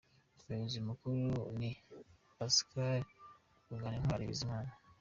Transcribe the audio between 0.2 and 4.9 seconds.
Umuyobozi mukuru ni Pascal Ruganintwali Bizimana